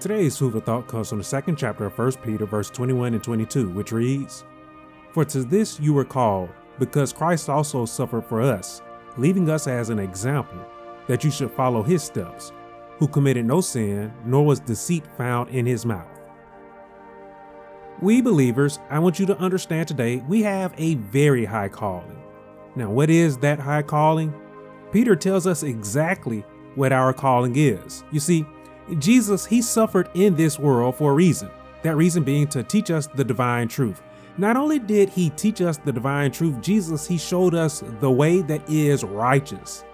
[0.00, 3.22] Today's food for thought comes from the second chapter of 1 Peter, verse 21 and
[3.22, 4.44] 22, which reads
[5.12, 6.48] For to this you were called,
[6.78, 8.80] because Christ also suffered for us,
[9.18, 10.58] leaving us as an example,
[11.06, 12.50] that you should follow his steps,
[12.98, 16.08] who committed no sin, nor was deceit found in his mouth.
[18.00, 22.22] We believers, I want you to understand today, we have a very high calling.
[22.74, 24.32] Now, what is that high calling?
[24.92, 26.42] Peter tells us exactly
[26.74, 28.02] what our calling is.
[28.10, 28.46] You see,
[28.98, 31.50] Jesus, he suffered in this world for a reason.
[31.82, 34.02] That reason being to teach us the divine truth.
[34.36, 38.42] Not only did he teach us the divine truth, Jesus, he showed us the way
[38.42, 39.84] that is righteous.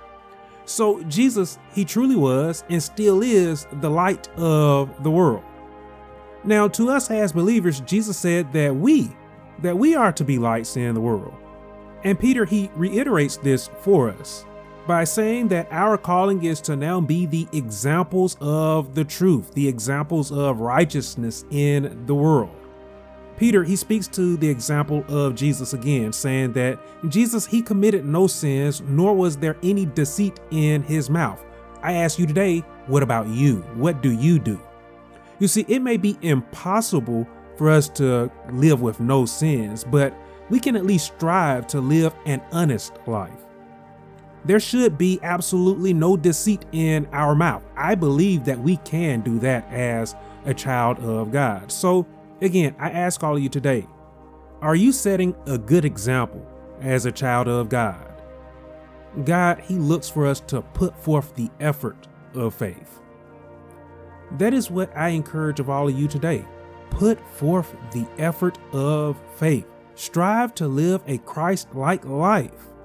[0.65, 5.45] So, Jesus, he truly was and still is the light of the world.
[6.45, 9.11] Now, to us as believers, Jesus said that we,
[9.63, 11.35] that we are to be lights in the world.
[12.05, 14.45] And Peter, he reiterates this for us
[14.87, 19.67] by saying that our calling is to now be the examples of the truth, the
[19.67, 22.55] examples of righteousness in the world.
[23.37, 28.27] Peter, he speaks to the example of Jesus again, saying that Jesus, he committed no
[28.27, 31.45] sins, nor was there any deceit in his mouth.
[31.83, 33.57] I ask you today, what about you?
[33.75, 34.61] What do you do?
[35.39, 40.15] You see, it may be impossible for us to live with no sins, but
[40.49, 43.47] we can at least strive to live an honest life
[44.47, 47.65] there should be absolutely no deceit in our mouth.
[47.77, 51.73] I believe that we can do that as a child of God.
[51.73, 52.07] So,
[52.41, 53.87] again, I ask all of you today
[54.63, 56.47] are you setting a good example
[56.81, 58.23] as a child of God?
[59.25, 63.01] God, He looks for us to put forth the effort of faith.
[64.39, 66.45] That is what I encourage of all of you today.
[66.91, 69.67] Put forth the effort of faith.
[69.95, 72.76] Strive to live a Christ like life.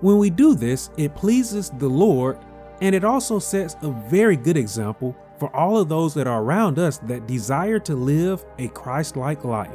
[0.00, 2.38] When we do this, it pleases the Lord
[2.80, 6.78] and it also sets a very good example for all of those that are around
[6.78, 9.72] us that desire to live a Christ like life.